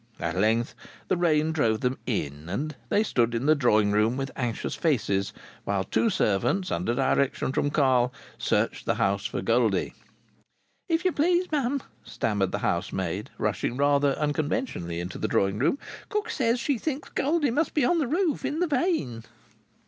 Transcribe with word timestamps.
At 0.19 0.35
length 0.35 0.73
the 1.09 1.15
rain 1.15 1.51
drove 1.51 1.81
them 1.81 1.99
in 2.07 2.49
and 2.49 2.75
they 2.89 3.03
stood 3.03 3.35
in 3.35 3.45
the 3.45 3.53
drawing 3.53 3.91
room 3.91 4.17
with 4.17 4.31
anxious 4.35 4.73
faces, 4.73 5.31
while 5.63 5.83
two 5.83 6.09
servants, 6.09 6.71
under 6.71 6.95
directions 6.95 7.53
from 7.53 7.69
Carl, 7.69 8.11
searched 8.39 8.87
the 8.87 8.95
house 8.95 9.27
for 9.27 9.43
Goldie. 9.43 9.93
"If 10.89 11.05
you 11.05 11.11
please'm," 11.11 11.83
stammered 12.03 12.51
the 12.51 12.57
housemaid, 12.65 13.29
rushing 13.37 13.77
rather 13.77 14.15
unconventionally 14.17 14.99
into 14.99 15.19
the 15.19 15.27
drawing 15.27 15.59
room, 15.59 15.77
"cook 16.09 16.31
says 16.31 16.59
she 16.59 16.79
thinks 16.79 17.09
Goldie 17.09 17.51
must 17.51 17.75
be 17.75 17.85
on 17.85 17.99
the 17.99 18.07
roof, 18.07 18.43
in 18.43 18.59
the 18.59 18.65
vane." 18.65 19.23